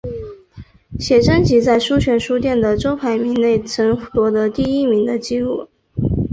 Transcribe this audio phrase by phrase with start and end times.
[0.97, 5.69] 写真集在书泉书店的周排名内曾夺得第一名的纪录。